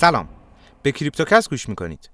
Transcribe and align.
سلام. 0.00 0.28
به 0.82 0.92
کریپتوکس 0.92 1.48
گوش 1.48 1.68
می‌کنید. 1.68 2.10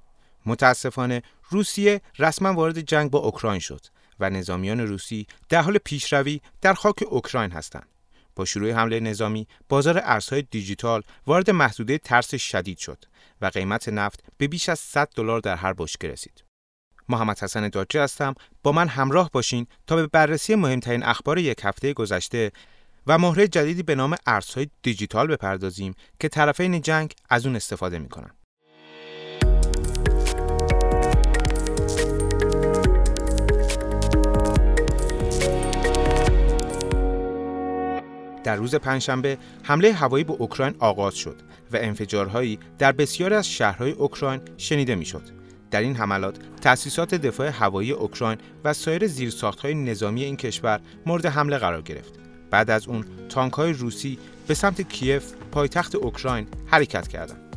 متاسفانه 0.46 1.22
روسیه 1.50 2.00
رسما 2.18 2.52
وارد 2.52 2.80
جنگ 2.80 3.10
با 3.10 3.18
اوکراین 3.18 3.60
شد 3.60 3.86
و 4.20 4.30
نظامیان 4.30 4.80
روسی 4.80 5.26
در 5.48 5.62
حال 5.62 5.78
پیشروی 5.78 6.40
در 6.60 6.74
خاک 6.74 7.04
اوکراین 7.08 7.50
هستند. 7.50 7.88
با 8.36 8.44
شروع 8.44 8.70
حمله 8.72 9.00
نظامی 9.00 9.46
بازار 9.68 10.00
ارزهای 10.04 10.42
دیجیتال 10.42 11.02
وارد 11.26 11.50
محدوده 11.50 11.98
ترس 11.98 12.34
شدید 12.34 12.78
شد 12.78 13.04
و 13.40 13.46
قیمت 13.46 13.88
نفت 13.88 14.24
به 14.38 14.48
بیش 14.48 14.68
از 14.68 14.78
100 14.78 15.08
دلار 15.16 15.40
در 15.40 15.56
هر 15.56 15.72
بشکه 15.72 16.08
رسید. 16.08 16.44
محمد 17.08 17.38
حسن 17.38 17.68
داجه 17.68 18.02
هستم. 18.02 18.34
با 18.62 18.72
من 18.72 18.88
همراه 18.88 19.30
باشین 19.32 19.66
تا 19.86 19.96
به 19.96 20.06
بررسی 20.06 20.54
مهمترین 20.54 21.02
اخبار 21.02 21.38
یک 21.38 21.60
هفته 21.64 21.92
گذشته 21.92 22.52
و 23.06 23.18
مهره 23.18 23.48
جدیدی 23.48 23.82
به 23.82 23.94
نام 23.94 24.16
ارزهای 24.26 24.68
دیجیتال 24.82 25.26
بپردازیم 25.26 25.94
که 26.20 26.28
طرفین 26.28 26.80
جنگ 26.80 27.14
از 27.28 27.46
اون 27.46 27.56
استفاده 27.56 27.98
می‌کنن. 27.98 28.30
در 38.44 38.56
روز 38.56 38.74
پنجشنبه 38.74 39.38
حمله 39.62 39.92
هوایی 39.92 40.24
به 40.24 40.32
اوکراین 40.32 40.74
آغاز 40.78 41.14
شد 41.14 41.36
و 41.72 41.76
انفجارهایی 41.76 42.58
در 42.78 42.92
بسیاری 42.92 43.34
از 43.34 43.48
شهرهای 43.48 43.92
اوکراین 43.92 44.40
شنیده 44.56 44.94
می‌شد. 44.94 45.22
در 45.70 45.80
این 45.80 45.96
حملات 45.96 46.38
تأسیسات 46.60 47.14
دفاع 47.14 47.48
هوایی 47.48 47.92
اوکراین 47.92 48.38
و 48.64 48.72
سایر 48.72 49.06
زیرساختهای 49.06 49.74
نظامی 49.74 50.24
این 50.24 50.36
کشور 50.36 50.80
مورد 51.06 51.26
حمله 51.26 51.58
قرار 51.58 51.82
گرفت. 51.82 52.23
بعد 52.54 52.70
از 52.70 52.88
اون 52.88 53.04
تانک 53.28 53.52
های 53.52 53.72
روسی 53.72 54.18
به 54.46 54.54
سمت 54.54 54.80
کیف 54.80 55.32
پایتخت 55.52 55.94
اوکراین 55.94 56.46
حرکت 56.66 57.08
کردند. 57.08 57.56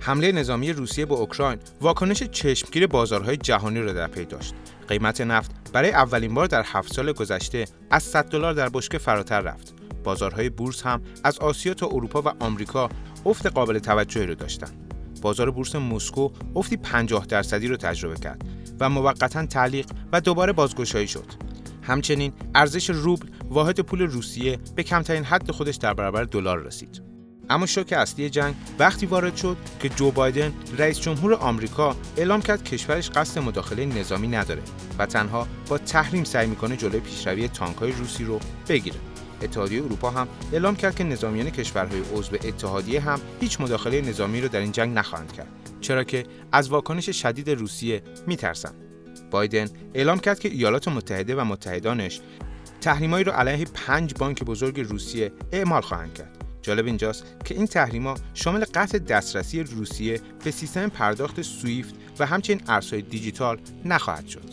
حمله 0.00 0.32
نظامی 0.32 0.72
روسیه 0.72 1.06
به 1.06 1.14
اوکراین 1.14 1.58
واکنش 1.80 2.22
چشمگیر 2.22 2.86
بازارهای 2.86 3.36
جهانی 3.36 3.80
را 3.80 3.92
در 3.92 4.06
پی 4.06 4.24
داشت. 4.24 4.54
قیمت 4.88 5.20
نفت 5.20 5.72
برای 5.72 5.90
اولین 5.90 6.34
بار 6.34 6.46
در 6.46 6.62
هفت 6.66 6.92
سال 6.92 7.12
گذشته 7.12 7.64
از 7.90 8.02
100 8.02 8.24
دلار 8.24 8.52
در 8.52 8.68
بشکه 8.68 8.98
فراتر 8.98 9.40
رفت. 9.40 9.74
بازارهای 10.04 10.50
بورس 10.50 10.82
هم 10.82 11.02
از 11.24 11.38
آسیا 11.38 11.74
تا 11.74 11.86
اروپا 11.86 12.22
و 12.22 12.28
آمریکا 12.40 12.88
افت 13.26 13.46
قابل 13.46 13.78
توجهی 13.78 14.26
را 14.26 14.34
داشتند. 14.34 14.94
بازار 15.20 15.50
بورس 15.50 15.76
مسکو 15.76 16.28
افتی 16.56 16.76
50 16.76 17.26
درصدی 17.26 17.68
را 17.68 17.76
تجربه 17.76 18.16
کرد 18.16 18.44
و 18.80 18.88
موقتا 18.88 19.46
تعلیق 19.46 19.86
و 20.12 20.20
دوباره 20.20 20.52
بازگشایی 20.52 21.08
شد. 21.08 21.26
همچنین 21.82 22.32
ارزش 22.54 22.90
روبل 22.90 23.26
واحد 23.52 23.80
پول 23.80 24.02
روسیه 24.02 24.58
به 24.76 24.82
کمترین 24.82 25.24
حد 25.24 25.50
خودش 25.50 25.76
در 25.76 25.94
برابر 25.94 26.24
دلار 26.24 26.58
رسید. 26.58 27.02
اما 27.50 27.66
شوک 27.66 27.92
اصلی 27.92 28.30
جنگ 28.30 28.54
وقتی 28.78 29.06
وارد 29.06 29.36
شد 29.36 29.56
که 29.80 29.88
جو 29.88 30.10
بایدن 30.10 30.52
رئیس 30.78 31.00
جمهور 31.00 31.34
آمریکا 31.34 31.96
اعلام 32.16 32.42
کرد 32.42 32.64
کشورش 32.64 33.10
قصد 33.10 33.40
مداخله 33.40 33.84
نظامی 33.84 34.28
نداره 34.28 34.62
و 34.98 35.06
تنها 35.06 35.48
با 35.68 35.78
تحریم 35.78 36.24
سعی 36.24 36.46
می‌کنه 36.46 36.76
جلوی 36.76 37.00
پیشروی 37.00 37.48
تانکهای 37.48 37.92
روسی 37.92 38.24
رو 38.24 38.40
بگیره. 38.68 38.96
اتحادیه 39.42 39.82
اروپا 39.82 40.10
هم 40.10 40.28
اعلام 40.52 40.76
کرد 40.76 40.94
که 40.94 41.04
نظامیان 41.04 41.50
کشورهای 41.50 42.00
عضو 42.14 42.34
اتحادیه 42.34 43.00
هم 43.00 43.20
هیچ 43.40 43.60
مداخله 43.60 44.00
نظامی 44.00 44.40
رو 44.40 44.48
در 44.48 44.60
این 44.60 44.72
جنگ 44.72 44.98
نخواهند 44.98 45.32
کرد 45.32 45.48
چرا 45.80 46.04
که 46.04 46.24
از 46.52 46.68
واکنش 46.68 47.10
شدید 47.10 47.50
روسیه 47.50 48.02
میترسند 48.26 48.74
بایدن 49.30 49.68
اعلام 49.94 50.18
کرد 50.18 50.38
که 50.38 50.48
ایالات 50.48 50.88
متحده 50.88 51.34
و 51.34 51.44
متحدانش 51.44 52.20
تحریمایی 52.82 53.24
را 53.24 53.34
علیه 53.34 53.64
پنج 53.64 54.14
بانک 54.18 54.44
بزرگ 54.44 54.80
روسیه 54.80 55.32
اعمال 55.52 55.82
خواهند 55.82 56.14
کرد. 56.14 56.44
جالب 56.62 56.86
اینجاست 56.86 57.24
که 57.44 57.54
این 57.54 57.66
تحریما 57.66 58.14
شامل 58.34 58.64
قطع 58.74 58.98
دسترسی 58.98 59.62
روسیه 59.62 60.20
به 60.44 60.50
سیستم 60.50 60.88
پرداخت 60.88 61.42
سویفت 61.42 61.94
و 62.18 62.26
همچنین 62.26 62.60
ارزهای 62.68 63.02
دیجیتال 63.02 63.58
نخواهد 63.84 64.26
شد. 64.26 64.44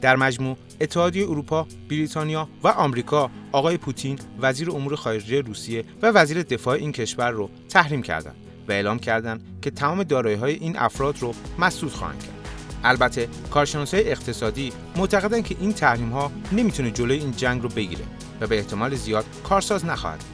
در 0.00 0.16
مجموع 0.16 0.56
اتحادیه 0.80 1.24
اروپا، 1.28 1.66
بریتانیا 1.90 2.48
و 2.62 2.68
آمریکا 2.68 3.30
آقای 3.52 3.76
پوتین 3.76 4.18
وزیر 4.40 4.70
امور 4.70 4.96
خارجه 4.96 5.40
روسیه 5.40 5.84
و 6.02 6.10
وزیر 6.10 6.42
دفاع 6.42 6.74
این 6.74 6.92
کشور 6.92 7.30
رو 7.30 7.50
تحریم 7.68 8.02
کردند 8.02 8.36
و 8.68 8.72
اعلام 8.72 8.98
کردند 8.98 9.42
که 9.62 9.70
تمام 9.70 10.02
دارایی‌های 10.02 10.54
این 10.54 10.78
افراد 10.78 11.18
رو 11.18 11.34
مسدود 11.58 11.92
خواهند 11.92 12.22
کرد. 12.22 12.35
البته 12.84 13.28
کارشناسای 13.50 14.10
اقتصادی 14.10 14.72
معتقدند 14.96 15.44
که 15.44 15.56
این 15.60 15.72
تحریم 15.72 16.10
ها 16.10 16.32
نمی‌تونه 16.52 16.90
جلوی 16.90 17.18
این 17.18 17.32
جنگ 17.32 17.62
رو 17.62 17.68
بگیره 17.68 18.04
و 18.40 18.46
به 18.46 18.58
احتمال 18.58 18.94
زیاد 18.94 19.24
کارساز 19.44 19.84
نخواهد 19.84 20.24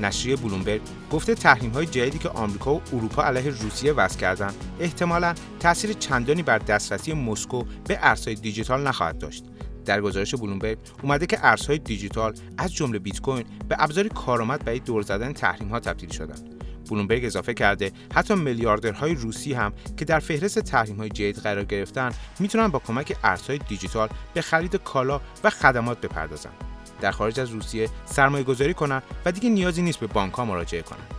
نشریه 0.00 0.36
بلومبرگ 0.36 0.80
گفته 1.10 1.34
تحریم 1.34 1.70
های 1.70 1.86
جدیدی 1.86 2.18
که 2.18 2.28
آمریکا 2.28 2.74
و 2.74 2.82
اروپا 2.92 3.22
علیه 3.22 3.50
روسیه 3.50 3.92
وضع 3.92 4.18
کردند 4.18 4.54
احتمالا 4.80 5.34
تاثیر 5.60 5.92
چندانی 5.92 6.42
بر 6.42 6.58
دسترسی 6.58 7.12
مسکو 7.12 7.64
به 7.88 7.98
ارزهای 8.02 8.34
دیجیتال 8.34 8.86
نخواهد 8.86 9.18
داشت. 9.18 9.44
در 9.84 10.00
گزارش 10.00 10.34
بلومبرگ 10.34 10.78
اومده 11.02 11.26
که 11.26 11.38
ارزهای 11.46 11.78
دیجیتال 11.78 12.34
از 12.58 12.74
جمله 12.74 12.98
بیت 12.98 13.20
کوین 13.20 13.44
به 13.68 13.76
ابزاری 13.78 14.08
کارآمد 14.08 14.64
برای 14.64 14.78
دور 14.78 15.02
زدن 15.02 15.32
تحریم 15.32 15.68
ها 15.68 15.80
تبدیل 15.80 16.10
شدند. 16.10 16.61
بلومبرگ 16.90 17.24
اضافه 17.24 17.54
کرده 17.54 17.92
حتی 18.14 18.34
میلیاردرهای 18.34 19.14
روسی 19.14 19.52
هم 19.52 19.72
که 19.96 20.04
در 20.04 20.18
فهرست 20.18 20.58
تحریم 20.58 20.96
های 20.96 21.08
جدید 21.08 21.38
قرار 21.38 21.64
گرفتن 21.64 22.12
می‌تونن 22.38 22.68
با 22.68 22.78
کمک 22.78 23.16
ارزهای 23.24 23.58
دیجیتال 23.58 24.08
به 24.34 24.40
خرید 24.40 24.76
کالا 24.76 25.20
و 25.44 25.50
خدمات 25.50 26.00
بپردازند 26.00 26.54
در 27.00 27.10
خارج 27.10 27.40
از 27.40 27.50
روسیه 27.50 27.88
سرمایه 28.06 28.44
گذاری 28.44 28.74
کنند 28.74 29.02
و 29.24 29.32
دیگه 29.32 29.50
نیازی 29.50 29.82
نیست 29.82 30.00
به 30.00 30.06
بانک 30.06 30.34
ها 30.34 30.44
مراجعه 30.44 30.82
کنند 30.82 31.14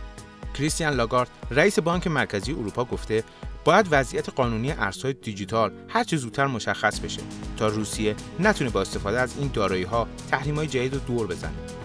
کریستیان 0.54 0.94
لاگارد 0.94 1.30
رئیس 1.50 1.78
بانک 1.78 2.06
مرکزی 2.06 2.52
اروپا 2.52 2.84
گفته 2.84 3.24
باید 3.64 3.86
وضعیت 3.90 4.28
قانونی 4.28 4.72
ارزهای 4.72 5.12
دیجیتال 5.12 5.72
هر 5.88 6.04
چه 6.04 6.16
زودتر 6.16 6.46
مشخص 6.46 7.00
بشه 7.00 7.22
تا 7.56 7.66
روسیه 7.66 8.14
نتونه 8.40 8.70
با 8.70 8.80
استفاده 8.80 9.20
از 9.20 9.38
این 9.38 9.50
دارایی 9.52 9.82
ها 9.82 10.08
تحریم 10.30 10.54
های 10.54 10.66
جدید 10.66 10.94
رو 10.94 11.00
دور 11.00 11.26
بزنه. 11.26 11.83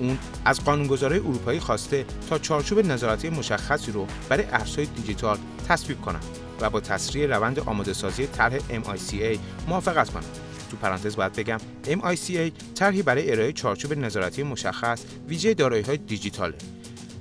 اون 0.00 0.18
از 0.44 0.64
قانونگذارای 0.64 1.18
اروپایی 1.18 1.60
خواسته 1.60 2.04
تا 2.28 2.38
چارچوب 2.38 2.78
نظارتی 2.78 3.30
مشخصی 3.30 3.92
رو 3.92 4.06
برای 4.28 4.44
ارزهای 4.44 4.86
دیجیتال 4.86 5.38
تصویب 5.68 6.00
کنند 6.00 6.24
و 6.60 6.70
با 6.70 6.80
تسریع 6.80 7.26
روند 7.26 7.60
آماده 7.60 7.92
سازی 7.92 8.26
طرح 8.26 8.58
MICA 8.58 9.38
موافقت 9.68 10.10
کنند. 10.10 10.38
تو 10.70 10.76
پرانتز 10.76 11.16
باید 11.16 11.32
بگم 11.32 11.58
MICA 11.84 12.52
طرحی 12.74 13.02
برای 13.02 13.32
ارائه 13.32 13.52
چارچوب 13.52 13.92
نظارتی 13.92 14.42
مشخص 14.42 15.02
ویژه 15.28 15.54
های 15.86 15.96
دیجیتاله. 15.96 16.54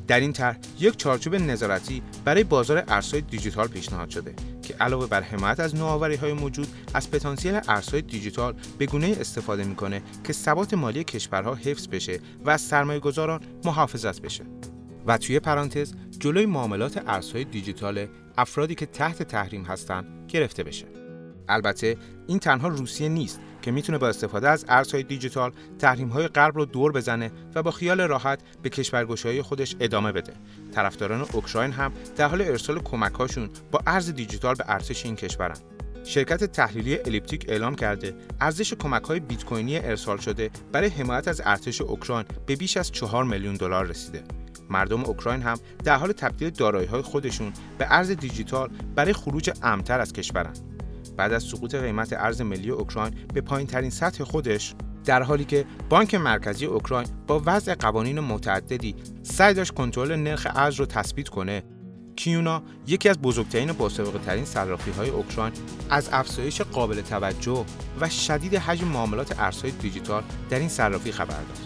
در 0.07 0.19
این 0.19 0.33
طرح 0.33 0.57
یک 0.79 0.97
چارچوب 0.97 1.35
نظارتی 1.35 2.01
برای 2.25 2.43
بازار 2.43 2.83
ارزهای 2.87 3.21
دیجیتال 3.21 3.67
پیشنهاد 3.67 4.09
شده 4.09 4.33
که 4.69 4.75
علاوه 4.75 5.07
بر 5.07 5.21
حمایت 5.21 5.59
از 5.59 5.75
نوآوری 5.75 6.15
های 6.15 6.33
موجود 6.33 6.67
از 6.93 7.11
پتانسیل 7.11 7.59
ارزهای 7.67 8.01
دیجیتال 8.01 8.53
به 8.77 8.85
گونه 8.85 9.15
استفاده 9.19 9.63
می‌کنه 9.63 10.01
که 10.23 10.33
ثبات 10.33 10.73
مالی 10.73 11.03
کشورها 11.03 11.55
حفظ 11.55 11.87
بشه 11.87 12.19
و 12.45 12.49
از 12.49 12.61
سرمایه 12.61 12.99
گذاران 12.99 13.41
محافظت 13.65 14.21
بشه. 14.21 14.43
و 15.07 15.17
توی 15.17 15.39
پرانتز 15.39 15.93
جلوی 16.19 16.45
معاملات 16.45 17.03
ارزهای 17.07 17.43
دیجیتال 17.43 18.07
افرادی 18.37 18.75
که 18.75 18.85
تحت 18.85 19.23
تحریم 19.23 19.63
هستند 19.63 20.05
گرفته 20.27 20.63
بشه. 20.63 20.85
البته 21.47 21.97
این 22.27 22.39
تنها 22.39 22.67
روسیه 22.67 23.09
نیست. 23.09 23.39
که 23.61 23.71
می‌تونه 23.71 23.97
با 23.97 24.07
استفاده 24.07 24.49
از 24.49 24.65
ارزهای 24.67 25.03
دیجیتال 25.03 25.51
تحریم 25.79 26.07
های 26.07 26.27
غرب 26.27 26.55
رو 26.55 26.65
دور 26.65 26.91
بزنه 26.91 27.31
و 27.55 27.63
با 27.63 27.71
خیال 27.71 28.01
راحت 28.01 28.39
به 28.63 28.69
کشورگشایی 28.69 29.41
خودش 29.41 29.75
ادامه 29.79 30.11
بده. 30.11 30.33
طرفداران 30.71 31.25
اوکراین 31.33 31.71
هم 31.71 31.91
در 32.17 32.27
حال 32.27 32.41
ارسال 32.41 32.79
کمکهاشون 32.79 33.49
با 33.71 33.79
ارز 33.87 34.09
دیجیتال 34.09 34.55
به 34.55 34.63
ارتش 34.67 35.05
این 35.05 35.15
کشورن. 35.15 35.57
شرکت 36.03 36.43
تحلیلی 36.43 36.97
الیپتیک 36.99 37.45
اعلام 37.47 37.75
کرده 37.75 38.15
ارزش 38.41 38.73
کمک 38.73 39.03
های 39.03 39.19
بیت 39.19 39.45
کوینی 39.45 39.77
ارسال 39.77 40.17
شده 40.17 40.49
برای 40.71 40.89
حمایت 40.89 41.27
از 41.27 41.41
ارتش 41.45 41.81
اوکراین 41.81 42.25
به 42.45 42.55
بیش 42.55 42.77
از 42.77 42.91
4 42.91 43.23
میلیون 43.23 43.55
دلار 43.55 43.85
رسیده. 43.85 44.23
مردم 44.69 45.03
اوکراین 45.03 45.41
هم 45.41 45.59
در 45.83 45.95
حال 45.95 46.11
تبدیل 46.11 46.49
دارایی 46.49 46.87
های 46.87 47.01
خودشون 47.01 47.53
به 47.77 47.85
ارز 47.89 48.11
دیجیتال 48.11 48.69
برای 48.95 49.13
خروج 49.13 49.51
امتر 49.63 49.99
از 49.99 50.13
کشورند. 50.13 50.78
بعد 51.19 51.33
از 51.33 51.43
سقوط 51.43 51.75
قیمت 51.75 52.13
ارز 52.13 52.41
ملی 52.41 52.69
اوکراین 52.69 53.13
به 53.33 53.41
پایین 53.41 53.67
ترین 53.67 53.89
سطح 53.89 54.23
خودش 54.23 54.75
در 55.05 55.23
حالی 55.23 55.45
که 55.45 55.65
بانک 55.89 56.15
مرکزی 56.15 56.65
اوکراین 56.65 57.07
با 57.27 57.41
وضع 57.45 57.75
قوانین 57.75 58.19
متعددی 58.19 58.95
سعی 59.23 59.53
داشت 59.53 59.73
کنترل 59.73 60.15
نرخ 60.15 60.47
ارز 60.55 60.75
رو 60.75 60.85
تثبیت 60.85 61.29
کنه. 61.29 61.63
کیونا 62.15 62.63
یکی 62.87 63.09
از 63.09 63.19
بزرگترین 63.19 63.69
و 63.69 63.89
ترین 64.25 64.45
صرافی 64.45 64.91
های 64.91 65.09
اوکراین 65.09 65.53
از 65.89 66.09
افزایش 66.11 66.61
قابل 66.61 67.01
توجه 67.01 67.65
و 68.01 68.09
شدید 68.09 68.55
حجم 68.55 68.87
معاملات 68.87 69.39
ارزهای 69.39 69.71
دیجیتال 69.71 70.23
در 70.49 70.59
این 70.59 70.69
صرافی 70.69 71.11
خبر 71.11 71.27
داد. 71.27 71.57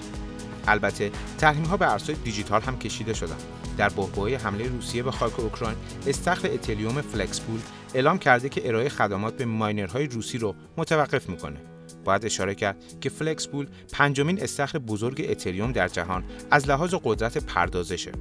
البته 0.67 1.11
تحریم 1.37 1.65
ها 1.65 1.77
به 1.77 1.91
ارزهای 1.91 2.15
دیجیتال 2.23 2.61
هم 2.61 2.79
کشیده 2.79 3.13
شدند. 3.13 3.43
در 3.77 3.89
بحبوحه 3.89 4.37
حمله 4.37 4.67
روسیه 4.67 5.03
به 5.03 5.11
خاک 5.11 5.39
اوکراین 5.39 5.75
استخر 6.07 6.47
اتریوم 6.47 7.01
Flexpool 7.01 7.59
اعلام 7.93 8.17
کرده 8.17 8.49
که 8.49 8.67
ارائه 8.67 8.89
خدمات 8.89 9.37
به 9.37 9.45
ماینرهای 9.45 10.07
روسی 10.07 10.37
رو 10.37 10.55
متوقف 10.77 11.29
می‌کنه 11.29 11.57
باید 12.05 12.25
اشاره 12.25 12.55
کرد 12.55 12.83
که 13.01 13.09
Flexpool 13.09 13.67
پنجمین 13.93 14.41
استخر 14.41 14.79
بزرگ 14.79 15.25
اتریوم 15.29 15.71
در 15.71 15.87
جهان 15.87 16.23
از 16.51 16.69
لحاظ 16.69 16.95
قدرت 17.03 17.45
پردازشه 17.45 18.11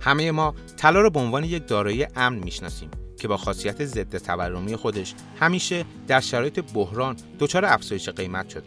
همه 0.00 0.30
ما 0.30 0.54
طلا 0.76 1.00
رو 1.00 1.10
به 1.10 1.20
عنوان 1.20 1.44
یک 1.44 1.66
دارایی 1.66 2.06
امن 2.16 2.38
می‌شناسیم 2.38 2.90
که 3.18 3.28
با 3.28 3.36
خاصیت 3.36 3.84
ضد 3.84 4.18
تورمی 4.18 4.76
خودش 4.76 5.14
همیشه 5.40 5.84
در 6.06 6.20
شرایط 6.20 6.60
بحران 6.74 7.16
دچار 7.38 7.64
افزایش 7.64 8.08
قیمت 8.08 8.48
شده. 8.48 8.66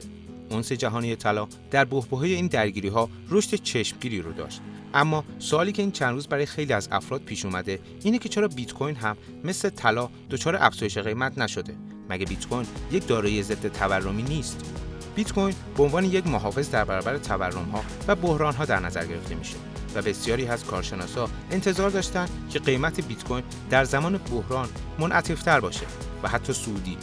اونس 0.50 0.72
جهانی 0.72 1.16
طلا 1.16 1.48
در 1.72 1.86
بحبوحه 1.86 2.28
این 2.28 2.48
درگیری 2.48 2.88
ها 2.88 3.10
رشد 3.30 3.56
چشمگیری 3.56 4.22
رو 4.22 4.34
داشت. 4.34 4.62
اما 4.95 5.24
سوالی 5.39 5.71
که 5.71 5.81
این 5.81 5.92
چند 5.92 6.13
روز 6.13 6.27
برای 6.27 6.45
خیلی 6.45 6.74
از 6.74 6.89
افراد 6.92 7.21
پیش 7.21 7.45
اومده 7.45 7.80
اینه 8.03 8.18
که 8.18 8.30
چرا 8.30 8.47
بیت 8.47 8.74
کوین 8.74 8.95
هم 8.95 9.18
مثل 9.44 9.69
طلا 9.69 10.09
دچار 10.30 10.56
افزایش 10.56 10.97
قیمت 10.97 11.38
نشده؟ 11.38 11.75
مگه 12.09 12.25
بیت 12.25 12.47
کوین 12.47 12.68
یک 12.92 13.07
دارایی 13.07 13.44
ضد 13.44 13.71
تورمی 13.71 14.24
نیست؟ 14.24 14.74
بیت 15.15 15.33
کوین 15.33 15.56
به 15.77 15.83
عنوان 15.83 16.03
یک 16.03 16.27
محافظ 16.27 16.71
در 16.71 16.86
برابر 16.86 17.18
تورم 17.18 17.69
ها 17.74 17.83
و 18.07 18.15
بحران 18.15 18.53
ها 18.53 18.65
در 18.65 18.80
نظر 18.80 19.06
گرفته 19.06 19.36
میشه 19.36 19.56
و 19.95 20.01
بسیاری 20.01 20.47
از 20.47 20.65
کارشناسا 20.65 21.30
انتظار 21.51 21.89
داشتند 21.89 22.30
که 22.50 22.59
قیمت 22.59 23.07
بیت 23.07 23.24
کوین 23.24 23.44
در 23.69 23.83
زمان 23.83 24.18
بحران 24.18 24.69
منعطف‌تر 25.00 25.59
باشه 25.59 25.86
و 26.24 26.27
حتی 26.27 26.53
سودی 26.53 26.97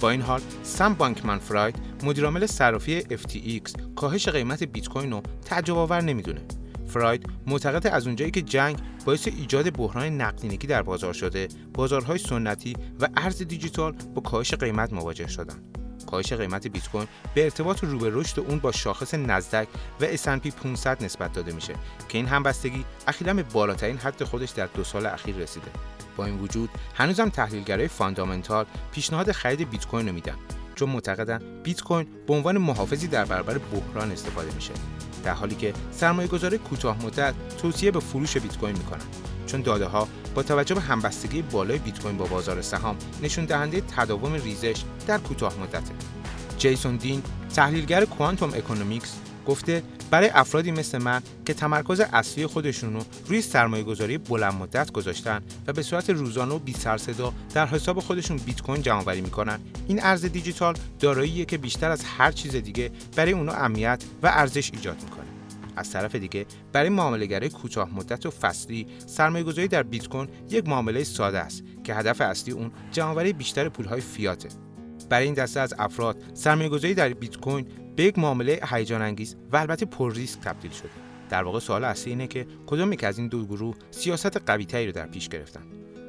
با 0.00 0.10
این 0.10 0.20
حال 0.20 0.40
سم 0.62 0.94
بانکمن 0.94 1.38
فراید 1.38 1.76
مدیرعامل 2.02 2.46
صرافی 2.46 3.00
FTX 3.00 3.94
کاهش 3.96 4.28
قیمت 4.28 4.62
بیت 4.62 4.88
کوین 4.88 5.10
رو 5.10 5.22
تعجب 5.44 5.76
آور 5.76 6.00
نمی‌دونه 6.00 6.40
فراید 6.94 7.26
معتقد 7.46 7.86
از 7.86 8.06
اونجایی 8.06 8.30
که 8.30 8.42
جنگ 8.42 8.78
باعث 9.04 9.28
ایجاد 9.28 9.76
بحران 9.76 10.20
نقدینگی 10.20 10.66
در 10.66 10.82
بازار 10.82 11.12
شده 11.12 11.48
بازارهای 11.74 12.18
سنتی 12.18 12.76
و 13.00 13.08
ارز 13.16 13.42
دیجیتال 13.42 13.92
با 13.92 14.20
کاهش 14.20 14.54
قیمت 14.54 14.92
مواجه 14.92 15.26
شدند 15.26 15.78
کاهش 16.10 16.32
قیمت 16.32 16.66
بیت 16.66 16.88
کوین 16.88 17.06
به 17.34 17.44
ارتباط 17.44 17.84
رو 17.84 17.98
به 17.98 18.10
رشد 18.12 18.40
اون 18.40 18.58
با 18.58 18.72
شاخص 18.72 19.14
نزدک 19.14 19.68
و 20.00 20.16
S&P 20.16 20.50
500 20.50 21.04
نسبت 21.04 21.32
داده 21.32 21.52
میشه 21.52 21.74
که 22.08 22.18
این 22.18 22.26
همبستگی 22.26 22.84
اخیرا 23.08 23.34
به 23.34 23.42
بالاترین 23.42 23.96
حد 23.96 24.24
خودش 24.24 24.50
در 24.50 24.66
دو 24.66 24.84
سال 24.84 25.06
اخیر 25.06 25.36
رسیده. 25.36 25.70
با 26.16 26.24
این 26.24 26.38
وجود 26.38 26.70
هنوزم 26.94 27.28
تحلیلگرای 27.28 27.88
فاندامنتال 27.88 28.66
پیشنهاد 28.92 29.32
خرید 29.32 29.70
بیت 29.70 29.86
کوین 29.86 30.08
رو 30.08 30.14
میدن 30.14 30.36
چون 30.74 30.90
معتقدن 30.90 31.62
بیت 31.62 31.82
کوین 31.82 32.06
به 32.26 32.34
عنوان 32.34 32.58
محافظی 32.58 33.06
در 33.06 33.24
برابر 33.24 33.58
بحران 33.58 34.12
استفاده 34.12 34.54
میشه. 34.54 34.72
در 35.24 35.32
حالی 35.34 35.54
که 35.54 35.72
سرمایه 35.90 36.28
گذاری 36.28 36.58
کوتاه 36.58 37.04
مدت 37.04 37.34
توصیه 37.62 37.90
به 37.90 38.00
فروش 38.00 38.36
بیت 38.36 38.58
کوین 38.58 38.76
می‌کنن 38.76 39.04
چون 39.46 39.62
داده 39.62 39.86
ها 39.86 40.08
با 40.34 40.42
توجه 40.42 40.74
به 40.74 40.80
همبستگی 40.80 41.42
بالای 41.42 41.78
بیت 41.78 42.02
کوین 42.02 42.16
با 42.16 42.24
بازار 42.24 42.62
سهام 42.62 42.96
نشون 43.22 43.44
دهنده 43.44 43.80
تداوم 43.80 44.32
ریزش 44.32 44.82
در 45.06 45.18
کوتاه 45.18 45.54
مدته. 45.60 45.94
جیسون 46.58 46.96
دین 46.96 47.22
تحلیلگر 47.54 48.04
Quantum 48.04 48.50
Economics 48.54 49.16
گفته 49.46 49.82
برای 50.14 50.28
افرادی 50.28 50.70
مثل 50.70 50.98
من 50.98 51.22
که 51.44 51.54
تمرکز 51.54 52.00
اصلی 52.00 52.46
خودشون 52.46 52.92
رو 52.92 53.00
روی 53.26 53.42
سرمایه 53.42 53.84
گذاری 53.84 54.18
بلند 54.18 54.52
مدت 54.52 54.92
گذاشتن 54.92 55.42
و 55.66 55.72
به 55.72 55.82
صورت 55.82 56.10
روزانه 56.10 56.54
و 56.54 56.58
بی 56.58 56.72
سر 56.72 56.98
صدا 56.98 57.32
در 57.54 57.66
حساب 57.66 58.00
خودشون 58.00 58.36
بیت 58.36 58.62
کوین 58.62 58.82
جمع 58.82 59.14
می‌کنن. 59.14 59.60
این 59.88 60.00
ارز 60.02 60.24
دیجیتال 60.24 60.74
داراییه 61.00 61.44
که 61.44 61.58
بیشتر 61.58 61.90
از 61.90 62.04
هر 62.04 62.32
چیز 62.32 62.56
دیگه 62.56 62.90
برای 63.16 63.32
اونا 63.32 63.52
امنیت 63.52 64.04
و 64.22 64.26
ارزش 64.26 64.70
ایجاد 64.74 65.02
می‌کنه. 65.02 65.24
از 65.76 65.90
طرف 65.90 66.14
دیگه 66.14 66.46
برای 66.72 66.88
معامله‌گرای 66.88 67.48
کوتاه 67.48 67.94
مدت 67.94 68.26
و 68.26 68.30
فصلی 68.30 68.86
سرمایه‌گذاری 69.06 69.68
در 69.68 69.82
بیت 69.82 70.08
کوین 70.08 70.28
یک 70.50 70.68
معامله 70.68 71.04
ساده 71.04 71.38
است 71.38 71.62
که 71.84 71.94
هدف 71.94 72.20
اصلی 72.20 72.52
اون 72.52 72.70
جمع‌آوری 72.92 73.32
بیشتر 73.32 73.68
پولهای 73.68 74.00
فیاته. 74.00 74.48
برای 75.08 75.24
این 75.24 75.34
دسته 75.34 75.60
از 75.60 75.74
افراد 75.78 76.22
سرمایه‌گذاری 76.34 76.94
در 76.94 77.08
بیت 77.08 77.36
کوین 77.36 77.66
به 77.96 78.04
یک 78.04 78.18
معامله 78.18 78.60
هیجان 78.70 79.02
انگیز 79.02 79.36
و 79.52 79.56
البته 79.56 79.86
پر 79.86 80.14
ریسک 80.14 80.40
تبدیل 80.40 80.70
شده 80.70 80.90
در 81.30 81.42
واقع 81.42 81.58
سوال 81.58 81.84
اصلی 81.84 82.12
اینه 82.12 82.26
که 82.26 82.46
کدوم 82.66 82.92
یک 82.92 83.04
از 83.04 83.18
این 83.18 83.28
دو 83.28 83.46
گروه 83.46 83.76
سیاست 83.90 84.36
قویتری 84.36 84.86
رو 84.86 84.92
در 84.92 85.06
پیش 85.06 85.28
گرفتن؟ 85.28 85.62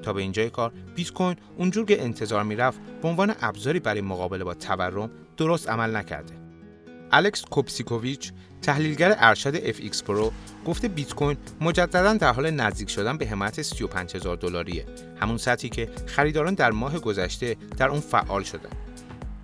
تا 0.03 0.13
به 0.13 0.21
اینجای 0.21 0.49
کار 0.49 0.71
بیت 0.95 1.11
کوین 1.11 1.35
اونجور 1.57 1.85
که 1.85 2.03
انتظار 2.03 2.43
می‌رفت 2.43 2.79
به 3.01 3.07
عنوان 3.07 3.35
ابزاری 3.41 3.79
برای 3.79 4.01
مقابله 4.01 4.43
با 4.43 4.53
تورم 4.53 5.09
درست 5.37 5.69
عمل 5.69 5.95
نکرده. 5.95 6.33
الکس 7.11 7.45
کوپسیکوویچ 7.45 8.31
تحلیلگر 8.61 9.15
ارشد 9.17 9.71
FxPro 9.71 10.31
گفته 10.65 10.87
بیت 10.87 11.13
کوین 11.13 11.37
مجددا 11.61 12.13
در 12.13 12.33
حال 12.33 12.51
نزدیک 12.51 12.89
شدن 12.89 13.17
به 13.17 13.27
حمایت 13.27 13.61
35000 13.61 14.35
دلاریه. 14.35 14.85
همون 15.21 15.37
سطحی 15.37 15.69
که 15.69 15.89
خریداران 16.05 16.53
در 16.53 16.71
ماه 16.71 16.99
گذشته 16.99 17.55
در 17.77 17.89
اون 17.89 17.99
فعال 17.99 18.43
شدن. 18.43 18.69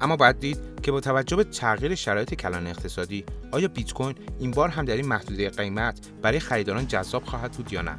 اما 0.02 0.16
باید 0.16 0.40
دید 0.40 0.58
که 0.84 0.92
با 0.92 1.00
توجه 1.00 1.36
به 1.36 1.44
تغییر 1.44 1.96
شرایط 1.96 2.34
کلان 2.34 2.68
اقتصادی 2.68 3.26
آیا 3.52 3.68
بیت 3.68 3.94
کوین 3.94 4.16
این 4.40 4.52
بار 4.52 4.70
هم 4.70 4.86
در 4.86 4.96
این 4.96 5.08
محدوده 5.08 5.50
قیمت 5.50 6.00
برای 6.22 6.40
خریداران 6.40 6.88
جذاب 6.88 7.24
خواهد 7.24 7.52
بود 7.52 7.74
یا 7.74 7.82
نه؟ 7.82 7.98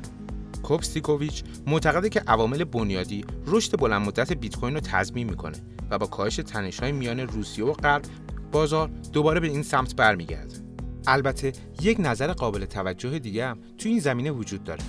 کوپستیکوویچ 0.62 1.44
معتقده 1.66 2.08
که 2.08 2.20
عوامل 2.20 2.64
بنیادی 2.64 3.24
رشد 3.46 3.78
بلند 3.78 4.06
مدت 4.06 4.32
بیت 4.32 4.56
کوین 4.56 4.74
رو 4.74 4.80
تضمین 4.80 5.30
می‌کنه 5.30 5.58
و 5.90 5.98
با 5.98 6.06
کاهش 6.06 6.36
تنش‌های 6.36 6.92
میان 6.92 7.20
روسیه 7.20 7.64
و 7.64 7.72
غرب 7.72 8.02
بازار 8.52 8.90
دوباره 9.12 9.40
به 9.40 9.46
این 9.46 9.62
سمت 9.62 9.96
برمیگرده. 9.96 10.54
البته 11.06 11.52
یک 11.82 11.96
نظر 12.00 12.32
قابل 12.32 12.64
توجه 12.64 13.18
دیگه 13.18 13.46
هم 13.46 13.58
تو 13.78 13.88
این 13.88 14.00
زمینه 14.00 14.30
وجود 14.30 14.64
داره. 14.64 14.82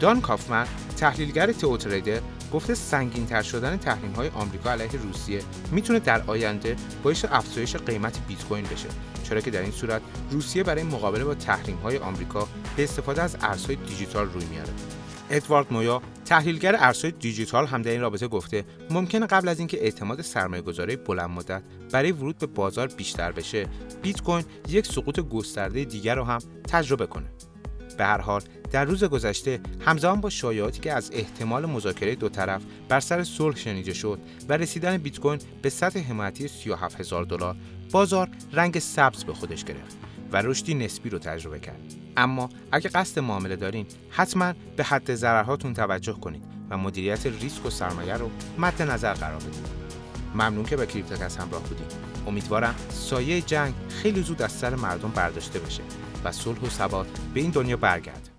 دان 0.00 0.20
کافمن 0.20 0.66
تحلیلگر 0.96 1.52
تئوتریدر 1.52 2.20
گفته 2.52 2.74
سنگین 2.74 3.26
تر 3.26 3.42
شدن 3.42 3.76
تحریم 3.76 4.12
های 4.12 4.28
آمریکا 4.28 4.70
علیه 4.70 5.02
روسیه 5.02 5.42
می‌تونه 5.72 5.98
در 5.98 6.22
آینده 6.26 6.76
باعث 7.02 7.24
افزایش 7.30 7.76
قیمت 7.76 8.18
بیت 8.28 8.44
کوین 8.44 8.64
بشه 8.64 8.88
چرا 9.24 9.40
که 9.40 9.50
در 9.50 9.62
این 9.62 9.72
صورت 9.72 10.02
روسیه 10.30 10.62
برای 10.62 10.82
مقابله 10.82 11.24
با 11.24 11.34
تحریم 11.34 11.76
های 11.76 11.98
آمریکا 11.98 12.48
به 12.76 12.84
استفاده 12.84 13.22
از 13.22 13.36
ارزهای 13.40 13.76
دیجیتال 13.76 14.26
روی 14.26 14.44
میاره 14.44 14.72
ادوارد 15.30 15.72
مویا 15.72 16.02
تحلیلگر 16.24 16.76
ارزهای 16.78 17.12
دیجیتال 17.12 17.66
هم 17.66 17.82
در 17.82 17.90
این 17.90 18.00
رابطه 18.00 18.28
گفته 18.28 18.64
ممکنه 18.90 19.26
قبل 19.26 19.48
از 19.48 19.58
اینکه 19.58 19.82
اعتماد 19.82 20.22
سرمایه‌گذاری 20.22 20.96
بلند 20.96 21.30
مدت 21.30 21.62
برای 21.92 22.12
ورود 22.12 22.38
به 22.38 22.46
بازار 22.46 22.86
بیشتر 22.86 23.32
بشه 23.32 23.66
بیت 24.02 24.22
کوین 24.22 24.44
یک 24.68 24.86
سقوط 24.86 25.20
گسترده 25.20 25.84
دیگر 25.84 26.14
رو 26.14 26.24
هم 26.24 26.38
تجربه 26.68 27.06
کنه. 27.06 27.26
به 27.98 28.04
هر 28.04 28.20
حال 28.20 28.42
در 28.70 28.84
روز 28.84 29.04
گذشته 29.04 29.60
همزمان 29.80 30.20
با 30.20 30.30
شایعاتی 30.30 30.80
که 30.80 30.92
از 30.92 31.10
احتمال 31.12 31.66
مذاکره 31.66 32.14
دو 32.14 32.28
طرف 32.28 32.62
بر 32.88 33.00
سر 33.00 33.24
صلح 33.24 33.56
شنیده 33.56 33.94
شد 33.94 34.18
و 34.48 34.52
رسیدن 34.52 34.96
بیت 34.96 35.20
کوین 35.20 35.38
به 35.62 35.70
سطح 35.70 36.00
حمایتی 36.00 36.48
37 36.48 37.00
هزار 37.00 37.24
دلار 37.24 37.56
بازار 37.92 38.28
رنگ 38.52 38.78
سبز 38.78 39.24
به 39.24 39.34
خودش 39.34 39.64
گرفت 39.64 39.96
و 40.32 40.42
رشدی 40.42 40.74
نسبی 40.74 41.10
رو 41.10 41.18
تجربه 41.18 41.58
کرد. 41.58 41.94
اما 42.16 42.48
اگه 42.72 42.88
قصد 42.88 43.18
معامله 43.18 43.56
دارین 43.56 43.86
حتما 44.10 44.52
به 44.76 44.84
حد 44.84 45.14
ضررهاتون 45.14 45.74
توجه 45.74 46.12
کنید 46.12 46.42
و 46.70 46.78
مدیریت 46.78 47.26
ریسک 47.26 47.66
و 47.66 47.70
سرمایه 47.70 48.14
رو 48.14 48.30
مد 48.58 48.82
نظر 48.82 49.14
قرار 49.14 49.40
بدید. 49.40 49.78
ممنون 50.34 50.64
که 50.64 50.76
به 50.76 50.86
کریپتوکس 50.86 51.36
همراه 51.36 51.62
بودید 51.62 51.92
امیدوارم 52.26 52.74
سایه 52.90 53.40
جنگ 53.40 53.74
خیلی 53.88 54.22
زود 54.22 54.42
از 54.42 54.52
سر 54.52 54.74
مردم 54.74 55.10
برداشته 55.10 55.58
بشه 55.58 55.82
و 56.24 56.32
صلح 56.32 56.60
و 56.60 56.68
ثبات 56.68 57.06
به 57.34 57.40
این 57.40 57.50
دنیا 57.50 57.76
برگرده 57.76 58.37